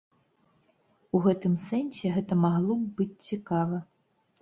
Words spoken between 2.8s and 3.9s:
б быць цікава.